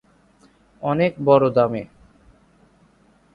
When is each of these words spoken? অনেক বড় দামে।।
অনেক 0.83 1.11
বড় 1.25 1.45
দামে।। 1.49 1.83